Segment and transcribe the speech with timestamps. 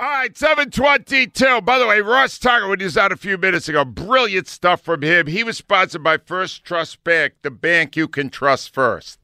[0.00, 1.60] All right, 722.
[1.60, 4.80] By the way, Ross Tucker, when he was out a few minutes ago, brilliant stuff
[4.80, 5.26] from him.
[5.26, 9.18] He was sponsored by First Trust Bank, the bank you can trust first.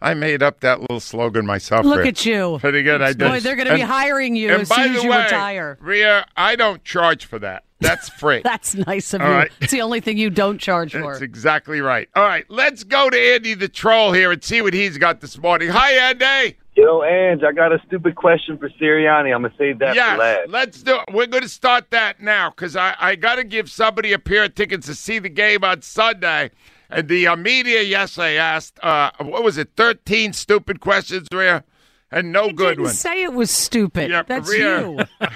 [0.00, 1.84] I made up that little slogan myself.
[1.84, 2.58] Look at you.
[2.60, 3.02] Pretty good.
[3.02, 3.18] I did.
[3.18, 5.76] Boy, they're going to be hiring you as soon as you way, retire.
[5.80, 7.64] Rhea, I don't charge for that.
[7.80, 8.42] That's free.
[8.44, 9.34] That's nice of All you.
[9.34, 9.50] right.
[9.60, 11.14] It's the only thing you don't charge for.
[11.14, 12.08] That's exactly right.
[12.14, 15.36] All right, let's go to Andy the Troll here and see what he's got this
[15.36, 15.70] morning.
[15.70, 16.58] Hi, Andy.
[16.76, 19.34] Yo, Ange, I got a stupid question for Sirianni.
[19.34, 20.48] I'm gonna save that yes, for last.
[20.50, 21.14] let's do it.
[21.14, 24.44] We're going to start that now because I, I got to give somebody a pair
[24.44, 26.50] of tickets to see the game on Sunday.
[26.90, 31.64] And the uh, media yesterday asked, uh, what was it, 13 stupid questions, Rhea?
[32.12, 32.98] And no I good didn't ones.
[33.00, 34.10] say it was stupid.
[34.10, 34.90] Yeah, That's Rhea.
[34.90, 34.98] you.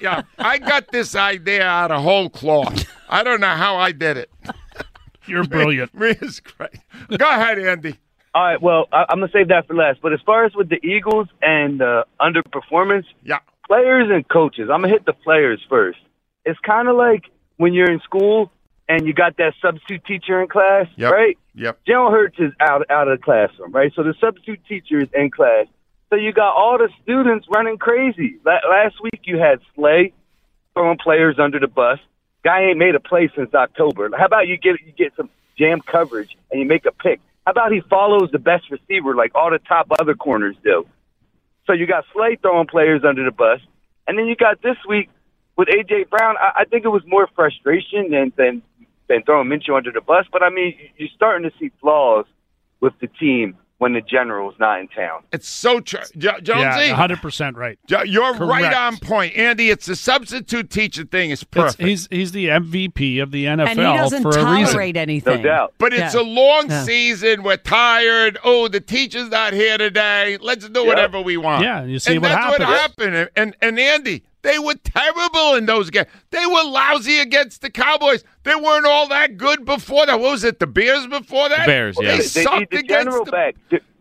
[0.00, 2.84] yeah, I got this idea out of whole cloth.
[3.08, 4.30] I don't know how I did it.
[5.26, 5.90] You're brilliant.
[5.94, 6.76] Rhea's great.
[7.18, 7.96] Go ahead, Andy.
[8.34, 10.00] All right, well, I, I'm gonna save that for last.
[10.02, 13.38] But as far as with the Eagles and uh, underperformance, Yeah.
[13.66, 15.98] players and coaches, I'm gonna hit the players first.
[16.44, 17.24] It's kind of like
[17.58, 18.50] when you're in school
[18.88, 21.12] and you got that substitute teacher in class, Yep.
[21.12, 21.38] right?
[21.54, 21.78] Yep.
[21.86, 23.92] Jalen Hurts is out out of the classroom, right?
[23.94, 25.66] So the substitute teacher is in class.
[26.10, 28.38] So you got all the students running crazy.
[28.44, 30.12] La- last week you had Slay
[30.74, 32.00] throwing players under the bus.
[32.42, 34.10] Guy ain't made a play since October.
[34.18, 37.20] How about you get you get some jam coverage and you make a pick?
[37.44, 40.86] How about he follows the best receiver like all the top other corners do?
[41.66, 43.60] So you got Slay throwing players under the bus,
[44.06, 45.10] and then you got this week
[45.56, 46.36] with AJ Brown.
[46.38, 48.62] I, I think it was more frustration than than
[49.08, 50.26] than throwing Minshew under the bus.
[50.32, 52.26] But I mean, you're starting to see flaws
[52.80, 55.22] with the team when the general's not in town.
[55.30, 56.00] It's so true.
[56.16, 57.78] Jo- Jonesy, Yeah, 100% right.
[57.86, 59.36] Jo- you're right on point.
[59.36, 61.82] Andy, it's the substitute teacher thing is It's, perfect.
[61.82, 64.64] he's he's the MVP of the NFL and he doesn't for a reason.
[64.72, 65.42] tolerate anything.
[65.42, 65.74] No doubt.
[65.76, 66.22] But it's Yeah.
[66.22, 66.82] a long Yeah.
[66.84, 67.42] season.
[67.42, 68.38] We're tired.
[68.42, 70.38] Oh, the teacher's not here today.
[70.40, 71.62] Let's do whatever we want.
[71.62, 72.66] Yeah, you see and what that's happens.
[72.66, 73.14] what happened.
[73.16, 76.06] And, and and Andy, they were terrible in those games.
[76.30, 78.24] They were lousy against the Cowboys.
[78.44, 80.20] They weren't all that good before that.
[80.20, 80.58] What was it?
[80.60, 81.66] The Bears before that?
[81.66, 82.16] Bears, They yeah.
[82.16, 83.56] They sucked the against general the back.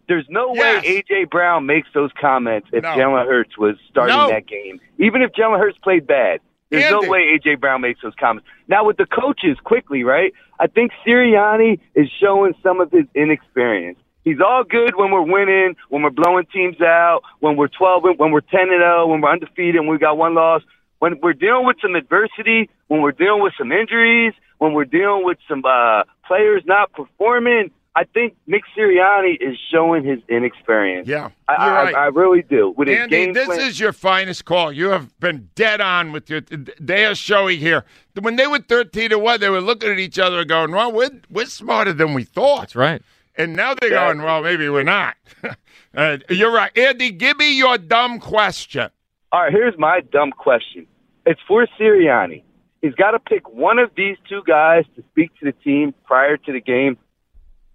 [0.07, 0.83] There's no Yes.
[0.83, 2.89] way AJ Brown makes those comments if No.
[2.89, 4.27] Jalen Hurts was starting No.
[4.29, 4.81] that game.
[4.99, 7.05] Even if Jalen Hurts played bad, there's Andy.
[7.05, 8.47] no way AJ Brown makes those comments.
[8.67, 10.33] Now with the coaches, quickly, right?
[10.59, 13.97] I think Sirianni is showing some of his inexperience.
[14.25, 18.31] He's all good when we're winning, when we're blowing teams out, when we're 12, when
[18.31, 20.61] we're 10 and 0, when we're undefeated, and we got one loss.
[21.03, 25.25] When we're dealing with some adversity, when we're dealing with some injuries, when we're dealing
[25.25, 31.05] with some uh, players not performing, I think Nick Sirianni is showing his inexperience.
[31.05, 31.95] Yeah, I, you're I, right.
[31.95, 32.73] I really do.
[32.77, 34.71] With Andy, game this plan, is your finest call.
[34.71, 36.39] You have been dead on with your.
[36.79, 37.83] They are showing here.
[38.21, 40.93] When they were thirteen to one, they were looking at each other, and going, "Well,
[40.93, 43.01] we're we're smarter than we thought." That's right.
[43.35, 45.17] And now they're going, "Well, maybe we're not."
[45.97, 47.11] uh, you're right, Andy.
[47.11, 48.89] Give me your dumb question.
[49.33, 50.87] All right, here's my dumb question.
[51.25, 52.43] It's for Sirianni.
[52.81, 56.35] He's got to pick one of these two guys to speak to the team prior
[56.37, 56.97] to the game.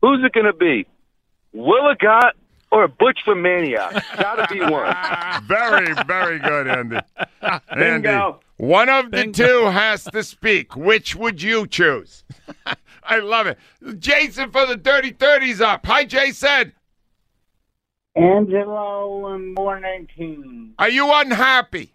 [0.02, 0.86] Who's it going to be?
[1.54, 2.32] Willigott
[2.70, 4.02] or Butch from Manayunk?
[4.18, 4.94] got to be one.
[5.48, 6.98] Very, very good, Andy.
[7.40, 8.40] Andy, Bingo.
[8.58, 10.76] one of the two has to speak.
[10.76, 12.22] Which would you choose?
[13.02, 13.56] I love it.
[13.98, 15.86] Jason for the Dirty Thirties up.
[15.86, 16.74] Hi, Jason.
[18.14, 20.74] Angelo and Morning King.
[20.78, 21.94] Are you unhappy?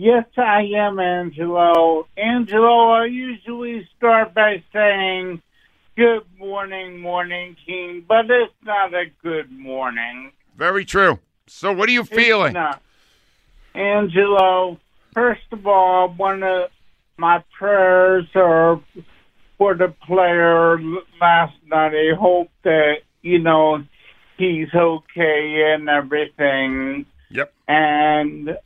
[0.00, 2.06] Yes, I am, Angelo.
[2.16, 5.42] Angelo, I usually start by saying,
[5.94, 10.32] Good morning, Morning King, but it's not a good morning.
[10.56, 11.18] Very true.
[11.48, 12.56] So, what are you feeling?
[13.74, 14.80] Angelo,
[15.12, 16.70] first of all, one of
[17.18, 18.80] my prayers are
[19.58, 20.78] for the player
[21.20, 21.92] last night.
[21.92, 23.84] I hope that, you know,
[24.38, 27.04] he's okay and everything.
[27.28, 27.52] Yep.
[27.68, 28.56] And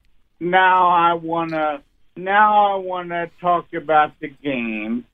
[0.45, 1.83] now I wanna
[2.17, 5.05] now I wanna talk about the game.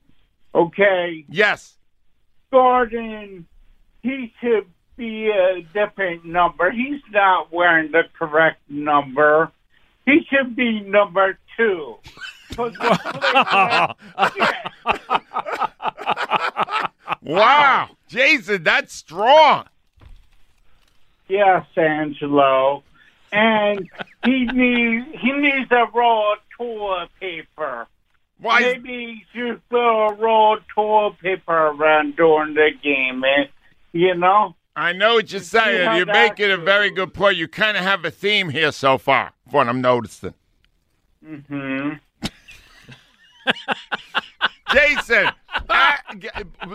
[0.53, 1.77] Okay, Yes.
[2.51, 3.47] Gordon,
[4.03, 4.67] he should
[4.97, 6.69] be a different number.
[6.69, 9.49] He's not wearing the correct number.
[10.05, 11.95] He should be number two.
[12.55, 14.63] 'Cause we played last year.
[17.21, 17.89] Wow.
[18.09, 19.65] Jason, that's strong.
[21.29, 22.83] Yes, Angelo.
[23.31, 23.89] And
[24.25, 27.87] he needs he needs a roll of toilet paper.
[28.39, 28.59] Why?
[28.61, 33.45] Maybe you throw a roll of toilet paper around during the game, eh?
[33.91, 34.55] you know?
[34.75, 35.97] I know what you're saying.
[35.97, 37.37] You're making a very good point.
[37.37, 40.33] You kind of have a theme here so far, what I'm noticing.
[41.23, 41.93] Mm-hmm.
[44.73, 45.29] Jason,
[45.69, 45.99] I-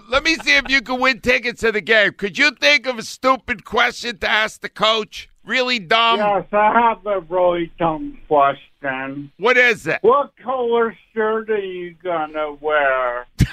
[0.08, 2.12] let me see if you can win tickets to the game.
[2.12, 5.28] Could you think of a stupid question to ask the coach?
[5.46, 6.18] Really dumb?
[6.18, 9.30] Yes, I have a really dumb question.
[9.38, 10.00] What is it?
[10.02, 13.26] What color shirt are you gonna wear?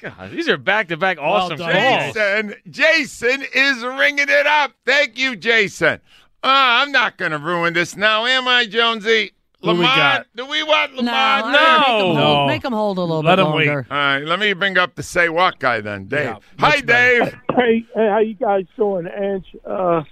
[0.00, 2.14] God, these are back to back awesome done, calls.
[2.14, 4.72] Jason, Jason is ringing it up.
[4.86, 6.00] Thank you, Jason.
[6.42, 9.32] Uh, I'm not going to ruin this now, am I, Jonesy?
[9.62, 10.26] Who we Lamont, got?
[10.34, 11.12] do we want No, Lamont?
[11.12, 11.56] I- no.
[11.56, 12.46] Make them hold, No.
[12.46, 13.66] make 'em hold a little Let bit 'em wait.
[13.66, 13.86] longer.
[13.90, 16.24] All right, let me bring up the say what guy then, Dave.
[16.26, 17.18] Yeah, Hi, much better.
[17.24, 17.38] Dave.
[17.56, 19.46] Hey, hey, how you guys doing, Ange?
[19.66, 20.02] Uh,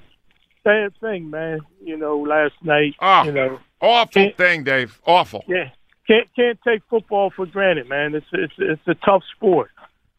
[0.64, 1.60] sad thing, man.
[1.82, 2.94] You know, last night.
[3.00, 3.24] Oh.
[3.24, 5.00] You know, Awful thing, Dave.
[5.06, 5.44] Awful.
[5.46, 5.70] yeah,
[6.06, 8.14] can't can't take football for granted, man.
[8.14, 9.70] It's it's it's a tough sport.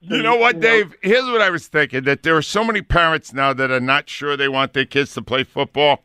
[0.01, 0.95] You know what, Dave?
[1.01, 4.09] Here's what I was thinking: that there are so many parents now that are not
[4.09, 6.03] sure they want their kids to play football.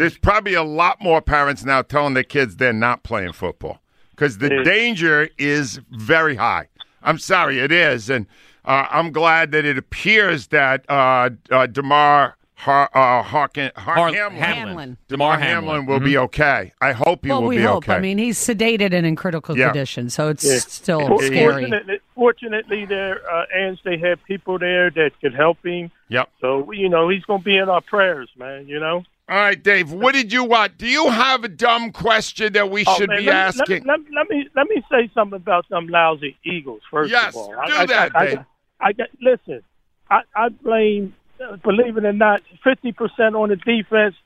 [0.00, 3.82] There's probably a lot more parents now telling their kids they're not playing football
[4.12, 4.62] because the Yeah.
[4.62, 6.68] danger is very high.
[7.02, 8.24] I'm sorry, it is, and
[8.64, 14.12] uh, I'm glad that it appears that uh, uh, Damar Har- uh, Harkin, Har- Har-
[14.14, 14.96] Hamlin, Hamlin.
[15.08, 15.74] Damar Hamlin.
[15.74, 16.72] Hamlin will be okay.
[16.80, 17.84] I hope he Well, will we be hope.
[17.84, 17.92] okay.
[17.94, 19.66] I mean, he's sedated and in critical Yeah.
[19.66, 20.58] condition, so it's Yeah.
[20.60, 21.44] still For- scary.
[21.68, 25.90] Fortunately, fortunately, there, uh, Ange, they have people there that could help him.
[26.08, 26.30] yep.
[26.40, 28.66] So you know, he's gonna be in our prayers, man.
[28.66, 29.04] You know.
[29.30, 29.92] All right, Dave.
[29.92, 30.76] What did you want?
[30.76, 33.84] Do you have a dumb question that we Oh, should man, be let, asking?
[33.84, 37.36] Let, let, let me let me say something about them lousy Eagles first Yes, of
[37.36, 37.50] all.
[37.52, 38.38] do I, that, I, Dave.
[38.80, 38.92] I, I,
[39.22, 39.62] listen.
[40.10, 44.16] I, I blame, uh, believe it or not, fifty percent on the defense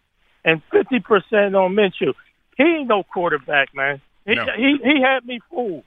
[0.43, 2.15] and fifty percent on Minshew.
[2.57, 4.01] He ain't no quarterback, man.
[4.25, 4.47] He No.
[4.57, 5.85] he, he had me fooled.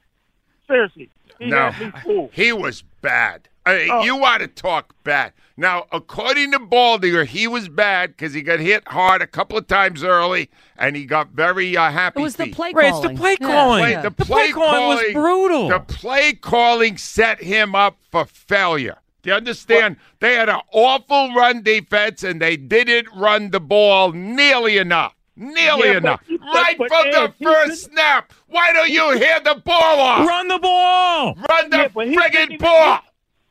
[0.67, 1.09] Seriously,
[1.39, 1.71] he No.
[1.71, 2.29] had me fooled.
[2.33, 3.49] He was bad.
[3.67, 4.03] I Oh.
[4.03, 5.33] You want to talk bad.
[5.59, 9.65] Now, according to Baldinger, he was bad because he got hit hard a couple of
[9.67, 12.19] times early, and he got very uh, happy.
[12.19, 12.55] It was the feet.
[12.55, 13.09] play Right, calling.
[13.09, 13.81] it's the play Yeah, calling.
[13.83, 14.01] Play- yeah.
[14.01, 15.69] the The play play calling was brutal.
[15.69, 18.97] The play calling set him up for failure.
[19.23, 19.97] Do you understand?
[20.19, 25.15] They had an awful run defense, and they didn't run the ball nearly enough.
[25.35, 26.21] Nearly Yeah, enough.
[26.29, 28.33] but- right but, from the Ed, first couldn't- snap.
[28.47, 30.27] Why don't you hear the ball off?
[30.27, 31.35] Run the ball.
[31.49, 32.99] Run the Yeah, but he friggin' even- ball.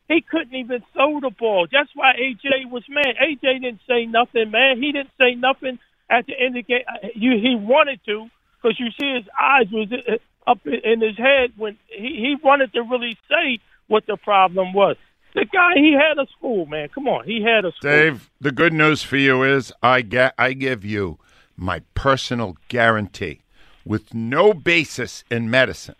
[0.08, 1.66] He couldn't even throw the ball.
[1.70, 3.16] That's why AJ was mad.
[3.20, 4.80] AJ didn't say nothing, man.
[4.80, 6.84] He didn't say nothing at the end of the game.
[6.88, 8.28] Uh, he wanted to
[8.62, 12.72] because you see his eyes was uh, up in his head when he, he wanted
[12.72, 13.58] to really say
[13.88, 14.96] what the problem was.
[15.34, 16.88] The guy, he had a school, man.
[16.94, 17.90] Come on, he had a school.
[17.90, 21.18] Dave, the good news for you is I get I give you
[21.56, 23.40] my personal guarantee
[23.84, 25.96] with no basis in medicine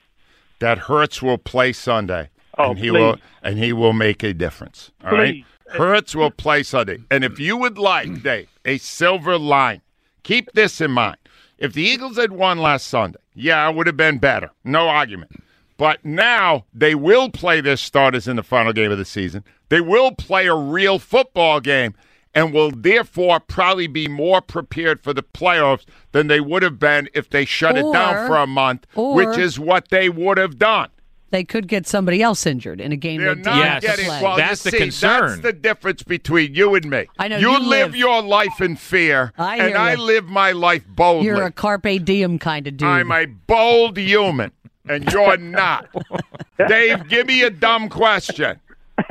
[0.59, 2.93] that Hurts will play Sunday Oh, and he please.
[3.01, 4.91] will and he will make a difference.
[5.05, 5.45] All right, Please.
[5.77, 6.99] Hurts will play Sunday.
[7.11, 9.83] And if you would like, Dave, a silver line,
[10.23, 11.17] keep this in mind.
[11.59, 14.51] If the Eagles had won last Sunday, yeah, it would have been better.
[14.65, 15.43] No argument.
[15.79, 19.45] But now they will play their starters in the final game of the season.
[19.69, 21.95] They will play a real football game
[22.35, 27.09] and will therefore probably be more prepared for the playoffs than they would have been
[27.15, 30.59] if they shut it down for a month, or- which is what they would have
[30.59, 30.89] done.
[31.37, 33.83] They could get somebody else injured in a game They're they not Yes.
[33.83, 34.39] getting well.
[34.39, 35.29] That's you the see, concern.
[35.29, 37.09] That's the difference between you and me.
[37.19, 40.25] I know, you, you live live- your life in fear, I and hear I live
[40.25, 41.27] my life boldly.
[41.27, 42.89] You're a carpe diem kind of dude.
[42.89, 44.51] I'm a bold human,
[44.89, 45.89] and you're not.
[46.69, 48.59] Dave, give me a dumb question.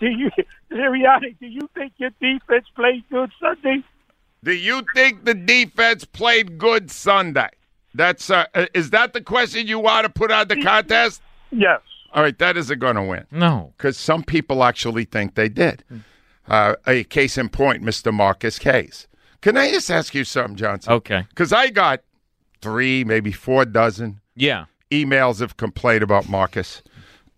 [0.00, 0.30] Do you,
[0.72, 3.84] Sirianni, do you think your defense played good Sunday?
[4.42, 7.50] Do you think the defense played good Sunday?
[7.94, 11.20] That's uh, uh, is that the question you want to put on the contest?
[11.54, 11.80] Yes.
[12.12, 13.26] All right, that isn't going to win.
[13.30, 13.72] No.
[13.76, 15.82] because some people actually think they did.
[16.46, 18.12] Uh, a case in point, Mr.
[18.12, 19.06] Marcus Case.
[19.40, 20.92] Can I just ask you something, Johnson?
[20.92, 21.24] Okay.
[21.28, 22.00] Because I got
[22.62, 24.66] three, maybe four dozen Yeah.
[24.90, 26.82] emails of complaint about Marcus,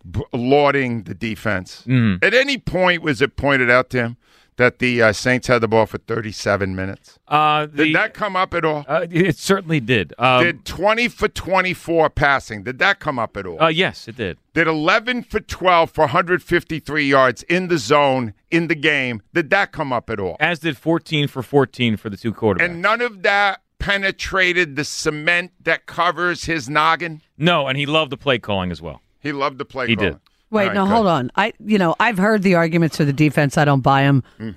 [0.09, 1.83] b- lauding the defense.
[1.87, 2.23] Mhm.
[2.23, 4.17] At any point was it pointed out to him
[4.57, 7.17] that the uh, Saints had the ball for 37 minutes?
[7.27, 8.85] Uh, the, Did that come up at all?
[8.87, 10.13] uh, it certainly did.
[10.17, 12.63] Um, did 20 for 24 passing?
[12.63, 13.61] Did that come up at all?
[13.61, 14.37] uh, yes, it did.
[14.53, 19.21] did 11 for 12 for 153 yards in the zone in the game?
[19.33, 20.37] Did that come up at all?
[20.39, 22.65] As did 14 for 14 for the two quarterbacks.
[22.65, 27.21] And none of that penetrated the cement that covers his noggin.
[27.37, 29.01] no, and he loved the play calling as well.
[29.19, 29.87] He loved the play.
[29.87, 30.11] He calling.
[30.13, 30.19] did.
[30.49, 30.93] Wait, All right, no, good.
[30.93, 31.31] hold on.
[31.35, 33.57] I, you know, I've heard the arguments for the defense.
[33.57, 34.23] I don't buy them.
[34.37, 34.51] Hmm.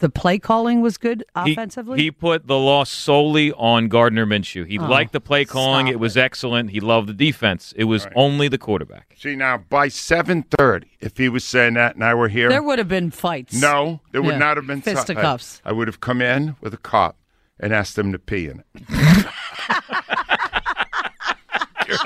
[0.00, 2.00] The play calling was good offensively.
[2.00, 4.66] He, put the loss solely on Gardner Minshew.
[4.66, 5.86] He Oh, liked the play calling.
[5.86, 6.70] stop It was excellent.
[6.70, 7.72] He loved the defense.
[7.76, 9.14] It was only the quarterback.
[9.16, 12.78] See now by 7:30, if he was saying that and I were here, there would
[12.80, 13.54] have been fights.
[13.54, 14.38] no, there would Yeah.
[14.38, 15.62] not have been Fisticuffs.
[15.64, 17.16] I, I would have come in with a cop
[17.60, 19.26] and asked them to pee in it.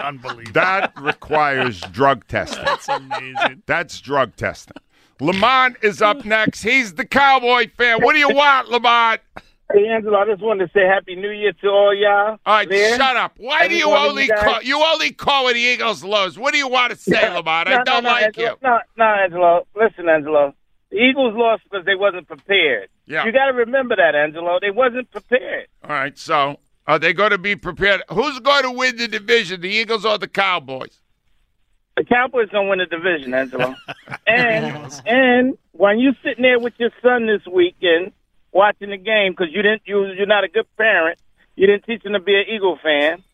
[0.08, 0.52] You're unbelievable.
[0.52, 2.64] That requires drug testing.
[2.64, 3.62] That's amazing.
[3.66, 4.76] That's drug testing.
[5.20, 6.62] Lamont is up next.
[6.62, 8.02] He's the Cowboy fan.
[8.02, 9.20] What do you want, Lamont?
[9.72, 12.38] Hey, Angelo, I just wanted to say Happy New Year to all y'all.
[12.46, 12.96] All right, there.
[12.96, 13.34] shut up.
[13.36, 16.38] Why Every do you only you call you only call when the Eagles lose?
[16.38, 17.68] What do you want to say, Lamont?
[17.68, 18.56] I don't no, no, like Angelo, you.
[18.62, 19.66] No, no, Angelo.
[19.76, 20.54] Listen, Angelo.
[20.90, 22.88] The Eagles lost because they wasn't prepared.
[23.04, 23.26] Yeah.
[23.26, 24.58] You got to remember that, Angelo.
[24.58, 25.66] They wasn't prepared.
[25.84, 28.02] All right, so are they going to be prepared?
[28.10, 30.98] Who's going to win the division, the Eagles or the Cowboys?
[31.96, 33.74] The Cowboys gonna win the division, Angelo.
[34.26, 38.12] and and when you sitting there with your son this weekend
[38.52, 41.18] watching the game because you didn't you you're not a good parent.
[41.56, 43.24] You didn't teach him to be an Eagle fan.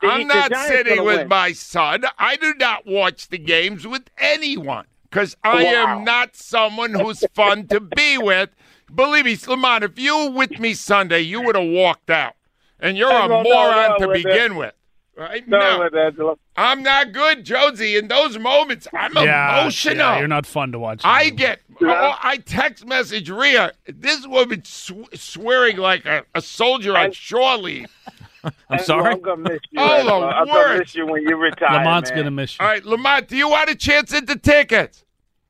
[0.00, 1.28] The- I'm not sitting with win.
[1.28, 2.04] my son.
[2.18, 5.98] I do not watch the games with anyone because I Wow.
[5.98, 8.50] am not someone who's fun to be with.
[8.94, 12.36] Believe me, Lamont, if you were with me Sunday, you would have walked out.
[12.80, 14.74] And you're a No, no, moron no, to with begin with.
[15.16, 15.48] Right?
[15.48, 16.38] No, with Angelo.
[16.58, 17.96] I'm not good, Josie.
[17.96, 19.96] In those moments, I'm yeah, emotional.
[19.96, 21.00] yeah, you're not fun to watch.
[21.04, 21.60] I get.
[21.80, 23.72] Oh, I text message Rhea.
[23.86, 27.86] This woman sw- swearing like a, a soldier on shore leave.
[28.44, 29.12] I'm Angelo, sorry.
[29.14, 29.80] I'm gonna miss you.
[29.80, 30.28] Oh, the Angelo.
[30.28, 31.78] I'm gonna miss you when you retire.
[31.78, 32.18] Lamont's man.
[32.18, 32.64] gonna miss you.
[32.64, 35.02] All right, Lamont, do you want a chance at the tickets?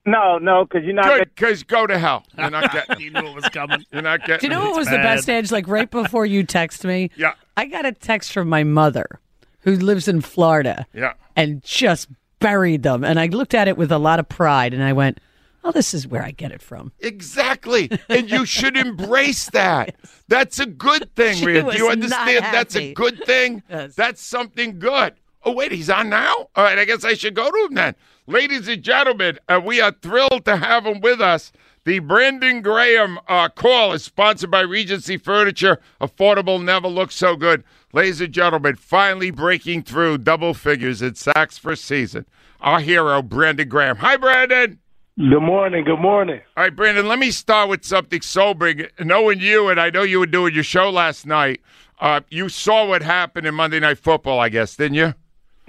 [0.07, 1.19] No, no, because you're not.
[1.19, 2.25] Good, because go to hell.
[2.39, 3.01] You're not getting.
[3.01, 3.85] you knew it was coming.
[3.93, 4.39] You're not getting.
[4.39, 5.17] Do you know what was the bad.
[5.17, 5.51] best edge?
[5.51, 9.21] Like right before you text me, Yeah, I got a text from my mother,
[9.61, 11.15] who lives in Florida, yeah.
[11.35, 12.09] and just
[12.39, 13.03] buried them.
[13.03, 15.19] And I looked at it with a lot of pride, and I went,
[15.65, 17.91] "Oh, this is where I get it from." Exactly.
[18.09, 19.97] and you should embrace that.
[20.29, 21.63] That's a good thing, She Rhea.
[21.69, 22.45] Do you understand?
[22.45, 23.65] That's a good thing.
[23.69, 23.97] Yes.
[23.97, 25.15] That's something good.
[25.47, 26.49] Oh, wait, he's on now?
[26.57, 27.95] All right, I guess I should go to him then.
[28.27, 31.53] Ladies and gentlemen, uh, we are thrilled to have him with us.
[31.85, 35.79] The Brandon Graham uh, call is sponsored by Regency Furniture.
[36.01, 37.63] Affordable never looks so good.
[37.93, 42.27] Ladies and gentlemen, finally breaking through double figures in sacks for season.
[42.61, 43.99] Our hero, Brandon Graham.
[43.99, 44.81] Hi, Brandon.
[45.17, 45.85] Good morning.
[45.85, 46.41] Good morning.
[46.57, 48.89] All right, Brandon, let me start with something sobering.
[48.99, 51.61] Knowing you, and I know you were doing your show last night,
[52.01, 55.15] uh, you saw what happened in Monday Night Football, I guess, didn't you?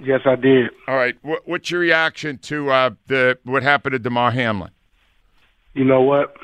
[0.00, 0.70] Yes, I did.
[0.86, 1.16] All right.
[1.22, 4.70] What, what's your reaction to uh, the what happened to Damar Hamlin?
[5.78, 6.34] you know what,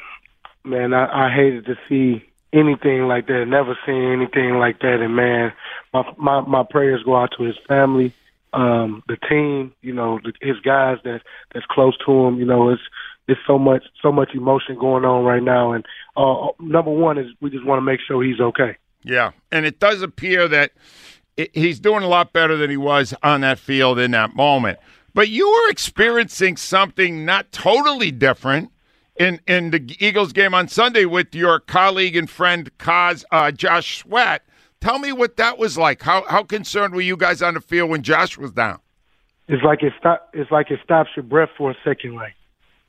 [0.64, 3.46] man, I, I hated to see anything like that.
[3.49, 5.00] Never seen anything like that.
[5.00, 5.52] And man,
[5.92, 8.12] my my my prayers go out to his family,
[8.52, 9.73] um, the team.
[9.82, 12.38] You know, the, his guys that that's close to him.
[12.38, 12.82] You know, it's
[13.26, 15.73] it's so much so much emotion going on right now.
[15.73, 15.84] And
[16.16, 18.76] uh, number one is we just want to make sure he's okay.
[19.02, 20.73] Yeah, and it does appear that
[21.52, 24.78] he's doing a lot better than he was on that field in that moment.
[25.14, 28.72] But you were experiencing something not totally different
[29.16, 33.98] in in the Eagles game on Sunday with your colleague and friend Kaz uh, Josh
[33.98, 34.42] Sweat.
[34.80, 36.02] Tell me what that was like.
[36.02, 38.80] How how concerned were you guys on the field when Josh was down?
[39.46, 40.30] It's like it stop.
[40.32, 42.14] It's like it stops your breath for a second.
[42.14, 42.34] Like,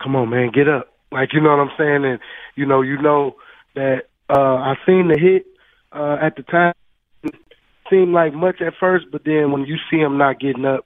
[0.01, 0.93] come on, man, get up.
[1.11, 2.05] Like, you know what I'm saying?
[2.05, 2.19] And
[2.55, 3.35] you know, you know
[3.75, 5.45] that uh I seen the hit
[5.91, 6.73] uh at the time.
[7.89, 10.85] Seemed like much at first, but then when you see him not getting up,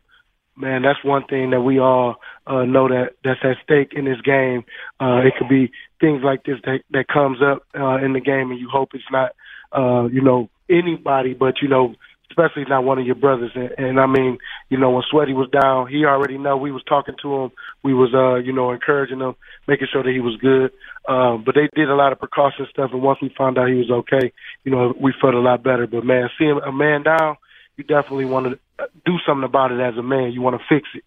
[0.57, 4.19] man, that's one thing that we all uh know that that's at stake in this
[4.21, 4.63] game.
[4.99, 8.51] Uh it could be things like this that that comes up uh in the game,
[8.51, 9.31] and you hope it's not
[9.71, 11.95] uh you know anybody, but you know
[12.39, 13.51] especially not one of your brothers.
[13.55, 14.37] And, and I mean,
[14.69, 17.51] you know, when Sweaty was down, he already know we was talking to him.
[17.83, 19.35] We was, uh, you know, encouraging him,
[19.67, 20.71] making sure that he was good.
[21.07, 22.91] Um, but they did a lot of precaution stuff.
[22.93, 24.31] And once we found out he was okay,
[24.63, 25.87] you know, we felt a lot better.
[25.87, 27.37] But man, seeing a man down,
[27.77, 30.31] you definitely want to do something about it as a man.
[30.31, 31.03] You want to fix it.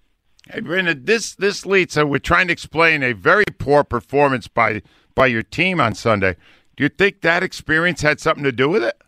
[0.51, 1.95] Hey, Brenda, this this leads.
[1.95, 4.83] So we're trying to explain a very poor performance by
[5.15, 6.37] by your team on Sunday.
[6.77, 9.01] Do you think that experience had something to do with it?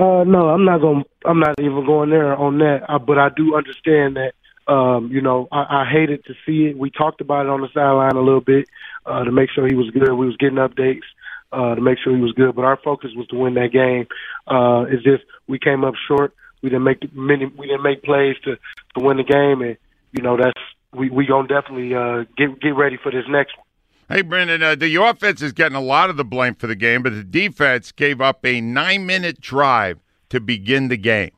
[0.00, 1.04] Uh, no, I'm not going.
[1.26, 2.84] I'm not even going there on that.
[2.88, 4.34] Uh, but I do understand that.
[4.72, 6.78] Um, you know, I, I hated to see it.
[6.78, 8.66] We talked about it on the sideline a little bit.
[9.06, 10.12] uh, to make sure he was good.
[10.12, 11.06] We was getting updates
[11.52, 14.06] uh, to make sure he was good, but our focus was to win that game.
[14.46, 16.34] Uh, it's just we came up short.
[16.62, 17.46] We didn't make many.
[17.46, 18.56] We didn't make plays to
[18.98, 19.76] to win the game, and
[20.12, 20.60] you know that's
[20.94, 23.66] we we gonna definitely uh, get get ready for this next one.
[24.10, 27.04] Hey, Brendan, uh, the offense is getting a lot of the blame for the game,
[27.04, 30.00] but the defense gave up a nine minute drive
[30.30, 31.30] to begin the game.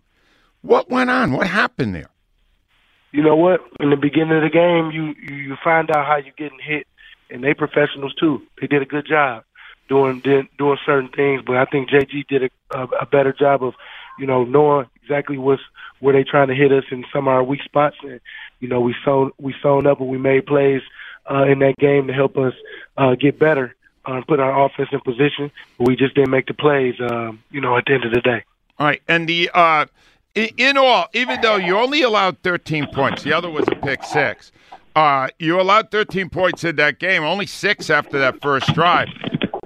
[0.62, 1.32] What went on?
[1.32, 2.08] What happened there?
[3.10, 3.60] You know what?
[3.78, 6.86] In the beginning of the game, you you, find out how you're getting hit,
[7.28, 8.40] and they professionals too.
[8.58, 9.44] They did a good job
[9.90, 10.22] doing
[10.56, 13.74] doing certain things, but I think JG did a, a, a better job of,
[14.18, 15.60] you know, knowing exactly what's
[16.00, 18.18] where they trying to hit us in some of our weak spots, and
[18.60, 20.80] you know we sewn we sewn up and we made plays
[21.30, 22.54] uh, in that game to help us
[22.96, 23.74] uh, get better
[24.06, 25.50] uh, and put our offense in position.
[25.78, 28.20] But we just didn't make the plays, um, you know, at the end of the
[28.20, 28.44] day.
[28.78, 29.86] All right, and the uh,
[30.34, 34.50] in, all, even though you only allowed 13 points, the other was a pick six.
[34.96, 39.08] Uh, you allowed 13 points in that game, only six after that first drive.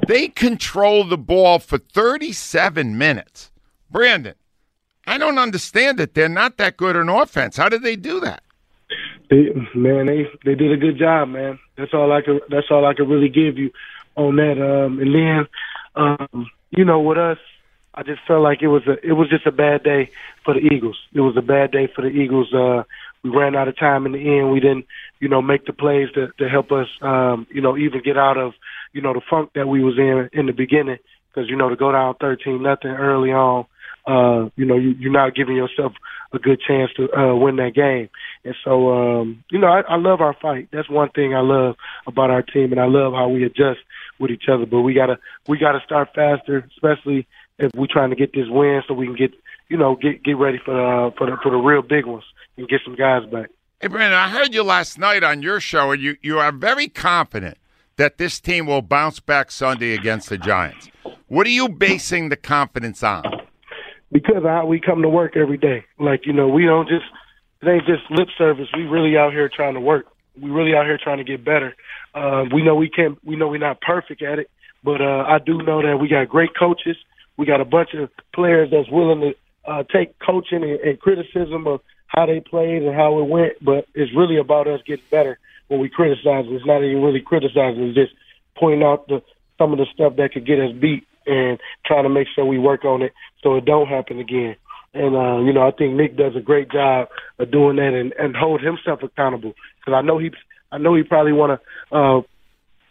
[0.07, 3.51] They controlled the ball for 37 minutes.
[3.91, 4.35] Brandon,
[5.07, 6.15] I don't understand it.
[6.15, 7.57] They're not that good in offense.
[7.57, 8.43] How did they do that?
[9.29, 11.59] They, man, they they did a good job, man.
[11.77, 12.41] That's all I can.
[12.49, 13.71] That's all I can really give you
[14.15, 14.59] on that.
[14.63, 15.47] Um, and then,
[15.97, 17.39] um, you know, with us,
[17.95, 20.11] I just felt like it was a it was just a bad day
[20.45, 20.99] for the Eagles.
[21.13, 22.53] It was a bad day for the Eagles.
[22.53, 22.85] Uh,
[23.25, 24.53] we ran out of time in the end.
[24.53, 24.87] We didn't,
[25.19, 28.37] you know, make the plays to to help us, um, you know, even get out
[28.37, 28.53] of,
[28.93, 30.99] you know, the funk that we was in in the beginning.
[31.29, 33.67] Because you know, to go down thirteen nothing early on,
[34.07, 35.93] uh, you know, you, you're not giving yourself
[36.33, 38.09] a good chance to uh, win that game.
[38.45, 40.69] And so, um, you know, I, I love our fight.
[40.73, 43.81] That's one thing I love about our team, and I love how we adjust
[44.19, 44.67] with each other.
[44.67, 47.27] But we gotta we gotta start faster, especially
[47.59, 49.33] if we're trying to get this win, so we can get
[49.69, 52.25] you know get get ready for the for the for the real big ones
[52.57, 53.51] and get some guys back.
[53.81, 56.89] Hey, Brandon, I heard you last night on your show, and you, you are very
[56.89, 57.59] confident
[57.97, 60.89] that this team will bounce back Sunday against the Giants.
[61.29, 63.25] What are you basing the confidence on?
[64.17, 65.85] Because of how we come to work every day.
[65.99, 67.05] Like, you know, we don't just,
[67.61, 68.67] it ain't just lip service.
[68.75, 70.07] We really out here trying to work.
[70.41, 71.77] We really out here trying to get better.
[72.15, 74.49] Uh, we know we can't, we know we're not perfect at it,
[74.83, 76.97] but uh, I do know that we got great coaches.
[77.37, 81.67] We got a bunch of players that's willing to uh, take coaching and, and criticism
[81.67, 85.39] of how they played and how it went, but it's really about us getting better
[85.69, 86.47] when we criticize.
[86.49, 88.15] It's not even really criticizing; it's just
[88.57, 89.23] pointing out the
[89.59, 92.59] some of the stuff that could get us beat and trying to make sure we
[92.59, 93.13] work on it
[93.43, 94.57] so it don't happen again.
[94.95, 97.09] And uh, you know, I think Nick does a great job
[97.39, 100.31] of doing that and, and hold himself accountable because I know he,
[100.73, 102.21] I know he probably want to uh,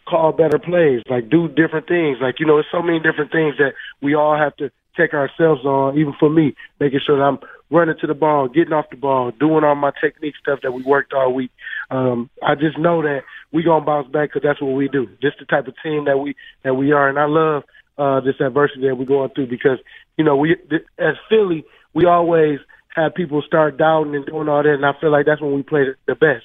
[0.08, 2.18] call better plays, like do different things.
[2.20, 5.64] Like you know, there's so many different things that we all have to check ourselves
[5.64, 5.98] on.
[5.98, 7.38] Even for me, making sure that I'm
[7.70, 10.82] running to the ball, getting off the ball, doing all my technique stuff that we
[10.84, 11.50] worked all week.
[11.90, 13.22] Um, I just know that
[13.52, 15.08] we gonna bounce back because that's what we do.
[15.20, 17.64] Just the type of team that we that we are, and I love
[17.98, 19.78] uh, this adversity that we're going through because
[20.16, 20.56] you know we
[20.98, 22.58] as Philly we always
[22.94, 25.62] have people start doubting and doing all that, and I feel like that's when we
[25.62, 26.44] play the best.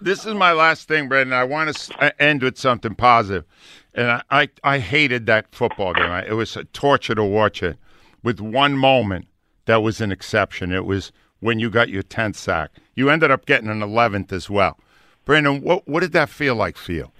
[0.00, 1.32] This is my last thing, Brandon.
[1.32, 3.44] I want to end with something positive.
[3.94, 6.10] And I, I, I hated that football game.
[6.26, 7.76] It was a torture to watch it.
[8.24, 9.28] With one moment,
[9.66, 10.72] that was an exception.
[10.72, 12.70] It was when you got your 10th sack.
[12.94, 14.78] You ended up getting an 11th as well.
[15.24, 17.10] Brandon, what, what did that feel like for you?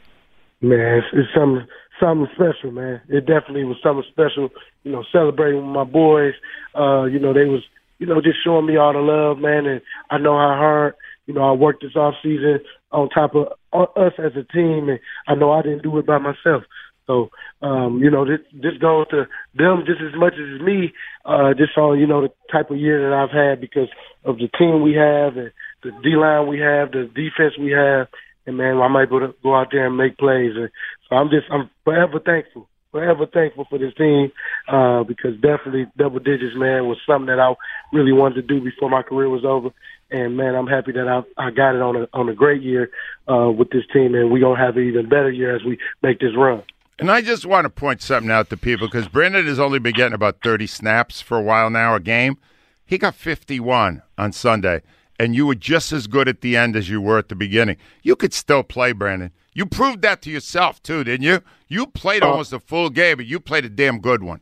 [0.61, 1.66] Man, it's, it's something
[2.01, 3.01] something special, man.
[3.09, 4.51] It definitely was something special.
[4.85, 6.35] You know, celebrating with my boys.
[6.75, 7.63] Uh, you know, they was
[7.99, 9.67] you know just showing me all the love, man.
[9.67, 9.81] And
[10.11, 10.95] I know how hard
[11.27, 12.61] you know I worked this off season
[12.93, 16.19] on top of us as a team, and I know I didn't do it by
[16.19, 16.65] myself.
[17.09, 17.31] So,
[17.63, 20.93] um, you know, this, this goes to them just as much as me,
[21.25, 23.89] uh, just on, you know, the type of year that I've had because
[24.25, 25.51] of the team we have and
[25.83, 28.09] the D line we have, the defense we have,
[28.49, 30.53] and man, I'm able to go out there and make plays.
[30.57, 30.71] And
[31.09, 34.33] so I'm just, I'm forever thankful, forever thankful for this team,
[34.67, 37.55] uh, because definitely double digits, man, was something that I
[37.93, 39.69] really wanted to do before my career was over.
[40.11, 42.91] And man, I'm happy that I, I got it on a, on a great year,
[43.31, 46.19] uh, with this team and we're to have an even better year as we make
[46.19, 46.63] this run.
[46.99, 49.93] And I just want to point something out to people because Brandon has only been
[49.95, 52.39] getting about 30 snaps for a while now a game.
[52.87, 54.81] He got 51 on Sunday,
[55.18, 57.76] and you were just as good at the end as you were at the beginning.
[58.02, 59.33] You could still play, Brandon.
[59.52, 61.40] You proved that to yourself, too, didn't you?
[61.66, 64.40] You played uh, almost a full game, but you played a damn good one.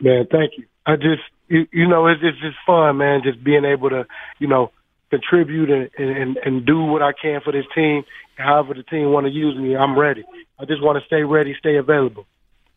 [0.00, 0.66] Man, thank you.
[0.86, 4.06] I just, you, you know, it's, it's just fun, man, just being able to,
[4.38, 4.72] you know,
[5.10, 8.04] contribute and, and, and do what I can for this team.
[8.36, 10.24] However the team want to use me, I'm ready.
[10.58, 12.26] I just want to stay ready, stay available.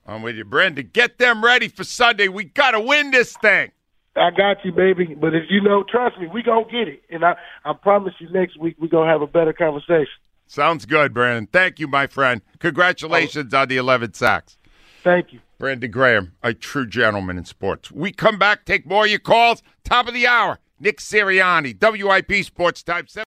[0.06, 0.90] I'm with you, Brandon.
[0.92, 2.28] Get them ready for Sunday.
[2.28, 3.72] We got to win this thing.
[4.16, 5.16] I got you, baby.
[5.20, 7.04] But if you know, trust me, we gonna get it.
[7.10, 10.08] And I, I promise you, next week we gonna have a better conversation.
[10.48, 11.48] Sounds good, Brandon.
[11.52, 12.42] Thank you, my friend.
[12.60, 14.58] Congratulations on the 11 sacks.
[15.04, 15.40] Thank you.
[15.58, 17.92] Brandon Graham, a true gentleman in sports.
[17.92, 19.64] We come back, take more of your calls.
[19.84, 23.24] Top of the hour, Nick Sirianni, WIP Sports Type 7.